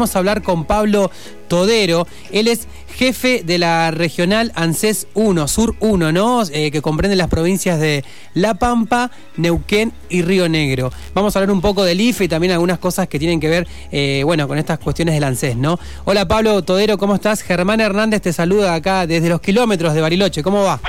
[0.00, 1.10] Vamos a hablar con Pablo
[1.46, 2.06] Todero.
[2.32, 6.42] Él es jefe de la regional ANSES 1, Sur 1, ¿no?
[6.54, 8.02] Eh, que comprende las provincias de
[8.32, 10.90] La Pampa, Neuquén y Río Negro.
[11.12, 13.68] Vamos a hablar un poco del IFE y también algunas cosas que tienen que ver,
[13.92, 15.78] eh, bueno, con estas cuestiones del ANSES, ¿no?
[16.06, 17.42] Hola Pablo Todero, ¿cómo estás?
[17.42, 20.42] Germán Hernández te saluda acá desde los kilómetros de Bariloche.
[20.42, 20.80] ¿Cómo va?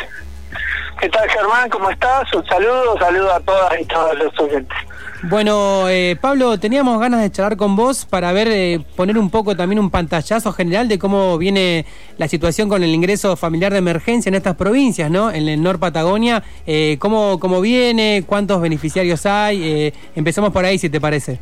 [1.02, 1.70] ¿Qué tal Germán?
[1.70, 2.34] ¿Cómo estás?
[2.34, 4.78] Un saludo, un saludo a todas y todos los oyentes.
[5.24, 9.56] Bueno, eh, Pablo, teníamos ganas de charlar con vos para ver, eh, poner un poco
[9.56, 11.86] también un pantallazo general de cómo viene
[12.18, 15.30] la situación con el ingreso familiar de emergencia en estas provincias, ¿no?
[15.30, 19.62] En el Nor Patagonia, eh, cómo, cómo viene, cuántos beneficiarios hay.
[19.64, 21.40] Eh, empecemos por ahí, si te parece.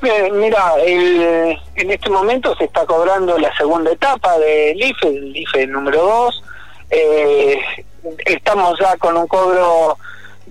[0.00, 5.66] Mira, el, en este momento se está cobrando la segunda etapa del IFE, el IFE
[5.66, 6.42] número 2.
[8.24, 9.98] estamos ya con un cobro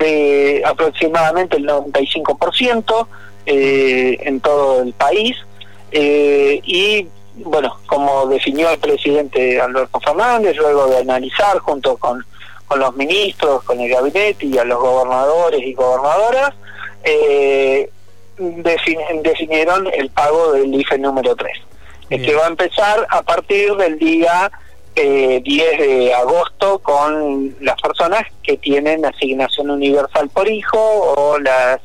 [0.02, 3.08] de aproximadamente el 95%
[3.46, 5.38] eh, en todo el país.
[5.92, 12.26] Eh, y bueno, como definió el presidente Alberto Fernández, luego de analizar junto con,
[12.68, 16.54] con los ministros, con el gabinete y a los gobernadores y gobernadoras,
[17.04, 17.90] eh,
[18.38, 21.52] definieron el pago del IFE número 3,
[22.10, 24.52] que va a empezar a partir del día
[24.96, 31.80] eh, 10 de agosto con las personas que tienen asignación universal por hijo o las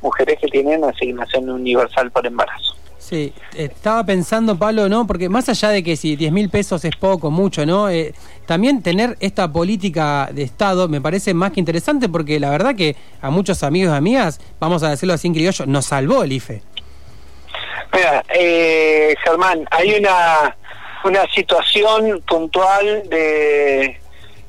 [0.00, 2.74] mujeres que tienen asignación universal por embarazo.
[2.98, 5.06] Sí, estaba pensando, Pablo, ¿no?
[5.06, 7.90] Porque más allá de que si 10 mil pesos es poco, mucho, ¿no?
[7.90, 8.14] Eh,
[8.46, 12.96] también tener esta política de Estado me parece más que interesante porque la verdad que
[13.20, 16.62] a muchos amigos y amigas, vamos a decirlo así en criollo, nos salvó el IFE.
[17.92, 20.56] Mira, eh, Germán, hay una
[21.04, 24.00] una situación puntual de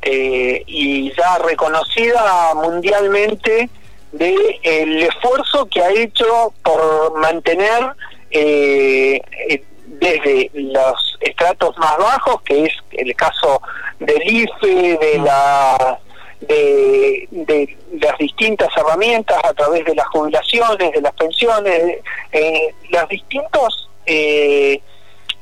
[0.02, 3.70] eh, y ya reconocida mundialmente
[4.12, 7.92] de el esfuerzo que ha hecho por mantener
[8.32, 13.62] eh, eh, desde los estratos más bajos, que es el caso
[14.00, 16.00] del IFE, de la
[16.42, 21.98] de, de las distintas herramientas a través de las jubilaciones, de las pensiones,
[22.32, 24.82] eh, los distintos eh,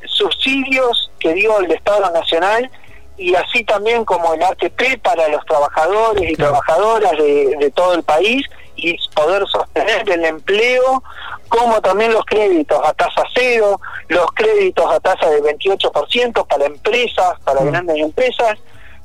[0.07, 2.69] subsidios que dio el Estado Nacional
[3.17, 8.45] y así también como el ATP para los trabajadores y trabajadoras de, todo el país
[8.75, 11.03] y poder sostener el empleo,
[11.47, 17.39] como también los créditos a tasa cero, los créditos a tasa de 28% para empresas,
[17.43, 17.67] para mm.
[17.67, 18.57] grandes empresas,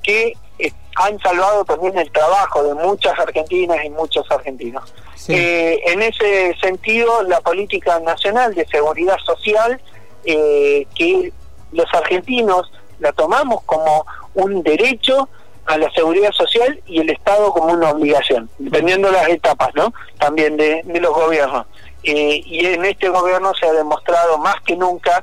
[0.02, 4.92] que eh, han salvado también el trabajo de muchas argentinas y muchos argentinos.
[5.28, 9.80] Eh, en ese sentido, la política nacional de seguridad social
[10.24, 11.32] eh, que
[11.72, 15.28] los argentinos la tomamos como un derecho
[15.66, 19.92] a la seguridad social y el Estado como una obligación, dependiendo de las etapas, ¿no?
[20.18, 21.66] También de, los gobiernos.
[22.04, 25.22] Eh, y en este gobierno se ha demostrado más que nunca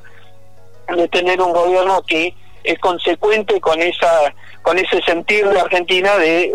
[0.94, 6.52] de tener un gobierno que es consecuente con esa con ese sentir de Argentina de,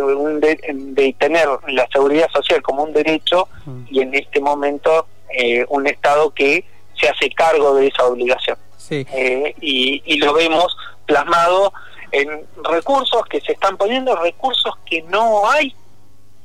[0.73, 3.83] de, tener la seguridad social como un derecho mm.
[3.89, 6.65] y en este momento eh, un Estado que
[7.01, 8.57] se hace cargo de esa obligación.
[8.89, 10.75] Eh, y, lo vemos
[11.05, 11.73] plasmado
[12.11, 15.73] en recursos que se están poniendo, recursos que no hay,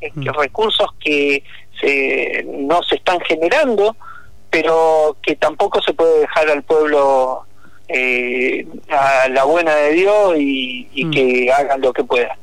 [0.01, 0.29] eh, mm.
[0.39, 1.43] recursos que
[1.81, 3.97] se, no se están generando,
[4.51, 7.43] pero que tampoco se puede dejar al pueblo
[7.89, 11.11] eh, a la buena de Dios y, mm.
[11.11, 12.39] que hagan lo que puedan.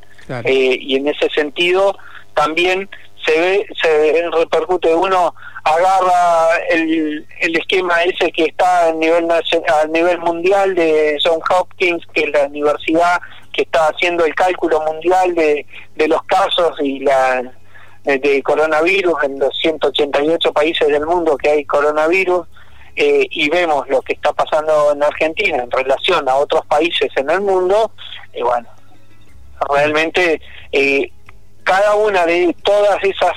[0.45, 1.97] y en ese sentido
[2.34, 2.90] también
[3.25, 9.88] se ve, se repercute uno agarra el, el esquema ese que está a nivel a
[9.88, 13.22] nivel mundial de John Hopkins, que es la universidad
[13.53, 17.44] que está haciendo el cálculo mundial de, de los casos y la
[18.03, 22.45] de coronavirus en los 188 países del mundo que hay coronavirus
[22.95, 27.28] eh, y vemos lo que está pasando en Argentina en relación a otros países en
[27.29, 27.91] el mundo,
[28.35, 28.67] y bueno,
[29.67, 30.39] realmente
[30.72, 31.12] eh,
[31.63, 33.34] cada una de todas esas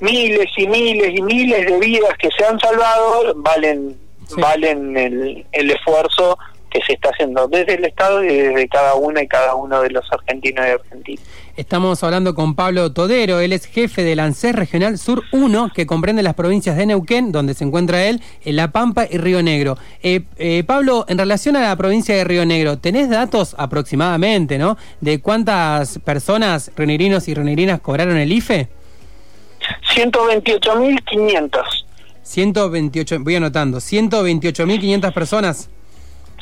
[0.00, 3.96] miles y miles y miles de vidas que se han salvado valen
[4.36, 6.38] valen el, el esfuerzo
[6.76, 9.90] que se está haciendo desde el Estado y desde cada una y cada uno de
[9.90, 11.24] los argentinos y argentinas.
[11.56, 16.22] Estamos hablando con Pablo Todero, él es jefe del ANSES Regional Sur 1, que comprende
[16.22, 19.78] las provincias de Neuquén, donde se encuentra él, en La Pampa y Río Negro.
[20.02, 24.76] Eh, eh, Pablo, en relación a la provincia de Río Negro, ¿tenés datos aproximadamente, no?
[25.00, 28.68] De cuántas personas, renerinos y renerinas, cobraron el IFE?
[29.94, 31.86] 128.500.
[32.22, 35.70] 128, voy anotando, 128.500 personas.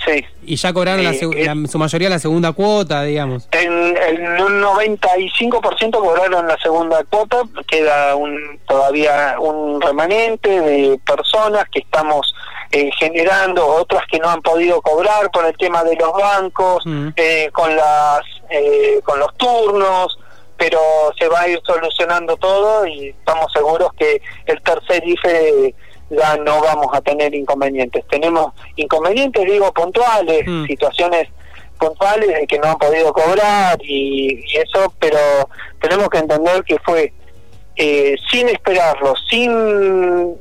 [0.07, 0.25] Sí.
[0.45, 3.49] Y ya cobraron eh, su mayoría la segunda cuota, digamos.
[3.53, 3.95] En,
[4.43, 12.35] un 95% cobraron la segunda cuota, queda un, todavía un remanente de personas que estamos
[12.73, 17.09] eh, generando, otras que no han podido cobrar por el tema de los bancos, Mm.
[17.17, 20.19] eh, con las eh, con los turnos,
[20.59, 20.79] pero
[21.19, 25.75] se va a ir solucionando todo y estamos seguros que el tercer IFE
[26.19, 28.05] ya no vamos a tener inconvenientes.
[28.09, 30.67] Tenemos inconvenientes, digo, puntuales, Mm.
[30.67, 31.29] situaciones
[31.79, 35.19] puntuales de que no han podido cobrar y, y eso, pero
[35.81, 37.13] tenemos que entender que fue
[37.77, 40.37] eh, sin esperarlo, sin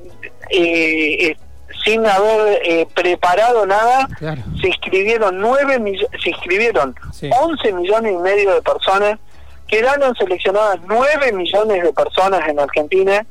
[0.49, 1.35] eh,
[1.83, 4.41] sin haber eh, preparado nada, Claro.
[4.61, 5.81] se inscribieron nueve
[6.23, 7.29] se inscribieron Sí.
[7.41, 9.19] 11 millones y medio de personas,
[9.67, 13.25] quedaron seleccionadas 9 millones de personas en Argentina,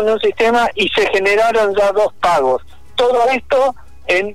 [0.00, 2.62] en un sistema y se generaron ya dos pagos.
[2.94, 3.74] Todo esto
[4.06, 4.34] en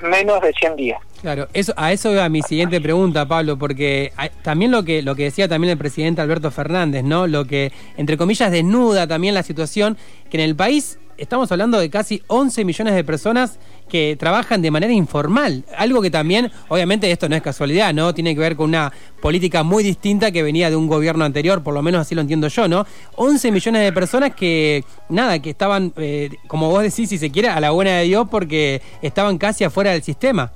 [0.00, 1.00] menos de 100 días.
[1.20, 5.16] Claro, eso, a eso iba mi siguiente pregunta, Pablo, porque hay- también lo que, lo
[5.16, 7.26] que decía también el presidente Alberto Fernández, ¿no?
[7.26, 9.96] Lo que, entre comillas, desnuda también la situación,
[10.30, 13.58] que en el país estamos hablando de casi 11 millones de personas
[13.88, 15.64] que trabajan de manera informal.
[15.76, 18.14] Algo que también, obviamente esto no es casualidad, ¿no?
[18.14, 21.74] Tiene que ver con una política muy distinta que venía de un gobierno anterior, por
[21.74, 22.86] lo menos así lo entiendo yo, ¿no?
[23.16, 27.48] 11 millones de personas que, nada, que estaban, eh, como vos decís, si se quiere,
[27.48, 30.52] a la buena de Dios porque estaban casi afuera del sistema.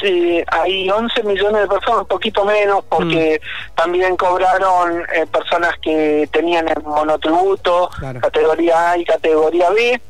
[0.00, 3.40] Sí, hay 11 millones de personas, un poquito menos, porque
[3.74, 8.20] también cobraron eh, personas que tenían el monotributo, Claro.
[8.20, 10.00] categoría A y categoría B,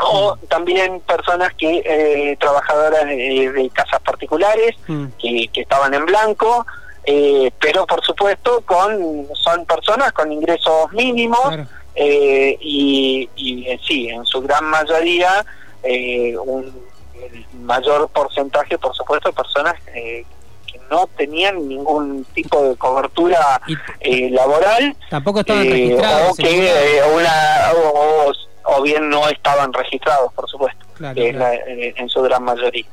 [0.00, 5.06] o también personas que eh, trabajadoras de, de casas particulares Mm.
[5.18, 6.66] que, que estaban en blanco,
[7.04, 11.66] eh, pero por supuesto con son personas con ingresos mínimos Claro.
[11.94, 15.44] eh, y, y eh, sí, en su gran mayoría
[15.82, 16.84] eh, un
[17.22, 20.24] el mayor porcentaje, por supuesto, de personas eh,
[20.70, 23.60] que no tenían ningún tipo de cobertura
[24.00, 28.32] eh, laboral Tampoco estaban o que una o,
[28.66, 32.42] o- bien no estaban registrados, por supuesto, Claro, que es la- eh, en su gran
[32.44, 32.84] mayoría.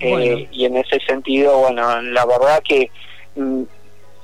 [0.00, 2.90] Eh, y en ese sentido, bueno, la verdad que,
[3.36, 3.62] mm,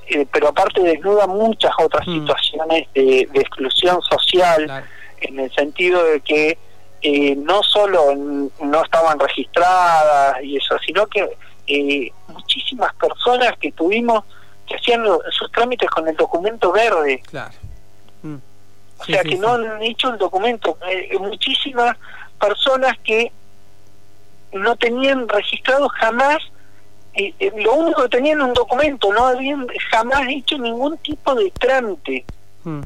[0.09, 2.13] eh, pero aparte desnuda muchas otras Mm.
[2.19, 4.85] situaciones de, de exclusión social, Claro.
[5.21, 6.57] en el sentido de que
[7.03, 11.29] eh, no solo no estaban registradas y eso, sino que
[11.67, 14.23] eh, muchísimas personas que tuvimos
[14.65, 17.51] que hacían lo- sus trámites con el documento verde, Claro.
[18.99, 19.41] O Sí, sea, sí, que sí.
[19.41, 20.77] no han hecho el documento.
[20.89, 21.95] Eh, muchísimas
[22.39, 23.31] personas que
[24.53, 26.37] no tenían registrado jamás,
[27.13, 31.51] eh, eh, lo único que tenían un documento, no habían jamás hecho ningún tipo de
[31.51, 32.25] trámite.
[32.63, 32.81] Mm.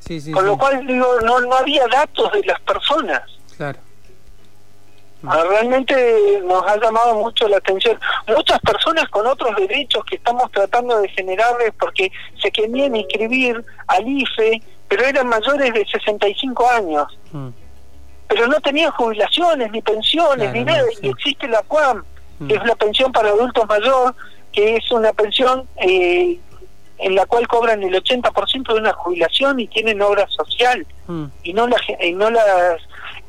[0.00, 3.22] Sí, sí, Con lo cual, digo, no, no había datos de las personas.
[3.56, 3.78] Claro.
[5.26, 7.98] Ah, Realmente nos ha llamado mucho la atención.
[8.28, 12.10] Muchas personas con otros derechos que estamos tratando de generarles porque
[12.40, 17.18] se querían inscribir al IFE, pero eran mayores de 65 años.
[17.32, 17.48] Mm.
[18.28, 20.84] Pero no tenían jubilaciones, ni pensiones, Claro, ni nada.
[20.92, 20.98] sí.
[21.06, 22.04] Y existe la PUAM,
[22.40, 22.48] Mm.
[22.48, 24.14] que es la pensión para adultos mayor,
[24.52, 26.38] que es una pensión eh,
[26.98, 31.24] en la cual cobran el 80% de una jubilación y tienen obra social Mm.
[31.44, 32.80] y no las y no las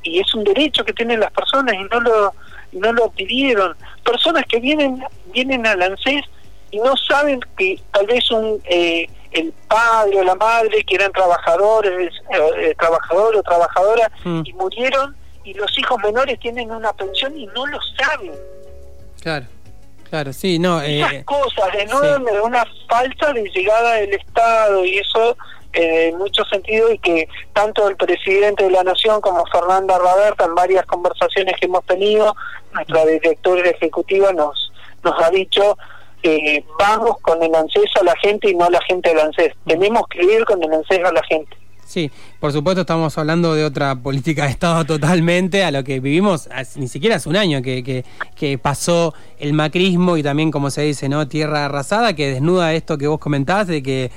[0.03, 2.33] y es un derecho que tienen las personas y no lo
[2.71, 5.03] no lo pidieron personas que vienen
[5.33, 6.23] vienen al ANSES
[6.71, 11.11] y no saben que tal vez un eh, el padre o la madre que eran
[11.11, 14.41] trabajadores eh, eh, trabajador o trabajadora Mm.
[14.45, 18.33] y murieron y los hijos menores tienen una pensión y no lo saben
[19.21, 19.45] Claro.
[20.09, 20.81] Claro, sí, no.
[20.81, 22.35] esas Eh, cosas de nuevo sí.
[22.43, 25.37] una falta de llegada del Estado y eso
[25.73, 30.45] eh, en muchos sentidos y que tanto el presidente de la Nación como Fernanda Raberta
[30.45, 32.35] en varias conversaciones que hemos tenido,
[32.73, 34.71] nuestra directora ejecutiva nos,
[35.03, 35.77] nos ha dicho
[36.23, 39.53] eh, vamos con el ANSES a la gente y no la gente del ANSES.
[39.65, 41.55] Tenemos que ir con el ANSES a la gente.
[41.85, 46.47] Sí, por supuesto estamos hablando de otra política de Estado totalmente a lo que vivimos
[46.53, 50.69] hace- ni siquiera hace un año que, que, que pasó el macrismo y también como
[50.69, 51.27] se dice, ¿no?
[51.27, 54.11] Tierra arrasada que desnuda esto que vos comentás de que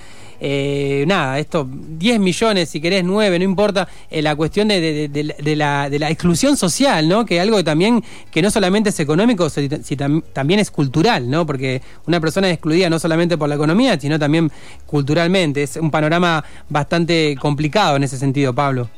[0.44, 5.08] eh, nada, esto 10 millones, si querés 9, no importa, eh, la cuestión de,
[5.56, 7.24] la, de la exclusión social, ¿no?
[7.24, 11.30] Que algo que también, que no solamente es económico, si, si tam- también es cultural,
[11.30, 11.46] ¿no?
[11.46, 14.50] Porque una persona es excluida no solamente por la economía, sino también
[14.86, 15.62] culturalmente.
[15.62, 18.90] Es un panorama bastante complicado en ese sentido, Pablo.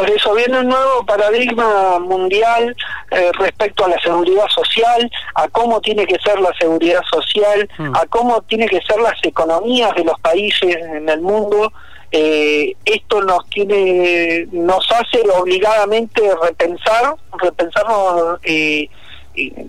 [0.00, 2.74] Por eso viene un nuevo paradigma mundial
[3.10, 7.94] eh, respecto a la seguridad social, a cómo tiene que ser la seguridad social, Mm.
[7.94, 11.70] a cómo tiene que ser las economías de los países en el mundo.
[12.12, 18.88] Eh, esto nos tiene, nos hace obligadamente repensar, repensarnos eh,
[19.36, 19.66] eh,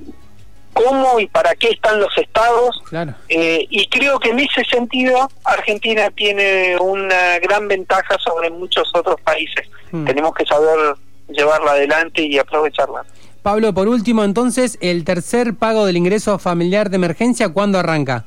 [0.74, 3.14] cómo y para qué están los estados, Claro.
[3.30, 9.20] eh, y creo que en ese sentido Argentina tiene una gran ventaja sobre muchos otros
[9.22, 9.68] países.
[9.92, 10.06] Mm.
[10.06, 10.96] Tenemos que saber
[11.30, 13.04] llevarla adelante y aprovecharla.
[13.42, 18.26] Pablo, por último, entonces, el tercer pago del ingreso familiar de emergencia, ¿cuándo arranca?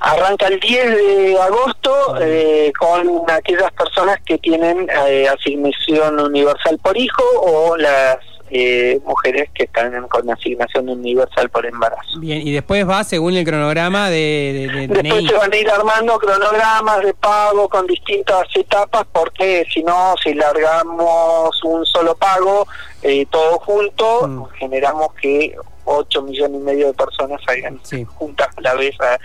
[0.00, 6.98] Arranca el 10 de agosto eh, con aquellas personas que tienen eh, asignación universal por
[6.98, 8.18] hijo o las
[8.50, 12.18] eh, mujeres que están con asignación universal por embarazo.
[12.18, 14.70] Bien, y después va según el cronograma de...
[14.72, 19.82] de, después se van a ir armando cronogramas de pago con distintas etapas porque si
[19.82, 22.66] no, si largamos un solo pago,
[23.02, 24.44] eh, todo junto, mm.
[24.58, 27.80] generamos que 8 millones y medio de personas salgan
[28.14, 29.18] juntas a la vez a,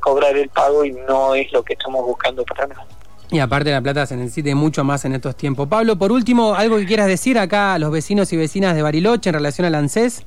[0.00, 2.86] cobrar el pago y no es lo que estamos buscando para nada.
[3.30, 5.68] Y aparte la plata se necesite mucho más en estos tiempos.
[5.68, 9.28] Pablo, por último, ¿algo que quieras decir acá a los vecinos y vecinas de Bariloche
[9.28, 10.24] en relación al ANSES?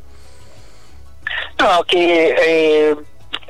[1.60, 2.96] No, que eh,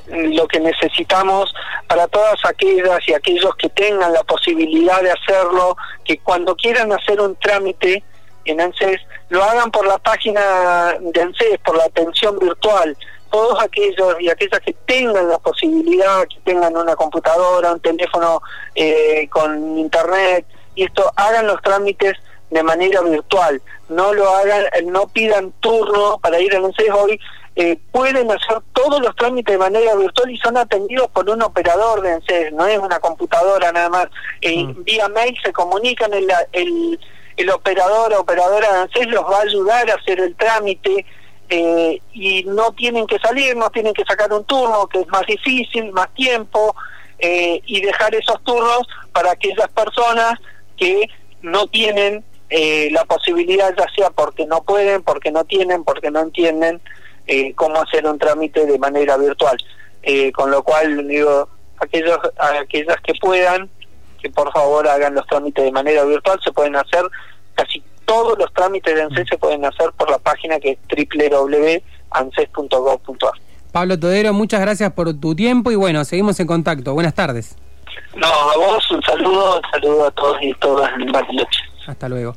[0.07, 1.53] lo que necesitamos
[1.87, 7.19] para todas aquellas y aquellos que tengan la posibilidad de hacerlo, que cuando quieran hacer
[7.19, 8.03] un trámite
[8.45, 12.95] en ANSES, lo hagan por la página de ANSES, por la atención virtual
[13.31, 18.41] todos aquellos y aquellas que tengan la posibilidad, que tengan una computadora, un teléfono
[18.75, 20.45] eh, con internet,
[20.75, 22.13] y esto, hagan los trámites
[22.49, 27.19] de manera virtual, no lo hagan, eh, no pidan turno para ir al CES hoy,
[27.55, 32.01] eh, pueden hacer todos los trámites de manera virtual y son atendidos por un operador
[32.01, 34.07] de ANSES, no es una computadora nada más.
[34.41, 34.83] Mm.
[34.83, 36.99] Vía mail se comunican, el, el,
[37.35, 41.05] el operador o operadora de ANSES los va a ayudar a hacer el trámite,
[41.53, 45.25] eh, y no tienen que salir, no tienen que sacar un turno, que es más
[45.27, 46.73] difícil, más tiempo,
[47.19, 50.39] eh, y dejar esos turnos para aquellas personas
[50.77, 51.09] que
[51.41, 56.21] no tienen eh, la posibilidad, ya sea porque no pueden, porque no tienen, porque no
[56.21, 56.81] entienden
[57.55, 59.57] cómo hacer un trámite de manera virtual.
[60.33, 63.69] con lo cual, digo, aquellos, aquellas que puedan,
[64.21, 67.03] que por favor hagan los trámites de manera virtual, se pueden hacer
[67.55, 73.33] casi todos los trámites de ANSES se pueden hacer por la página que es www.anses.gov.ar.
[73.71, 76.93] Pablo Todero, muchas gracias por tu tiempo y bueno, seguimos en contacto.
[76.93, 77.55] Buenas tardes.
[78.15, 81.59] No, a vos un saludo, un saludo a todos y todas en Bariloche.
[81.87, 82.35] Hasta luego.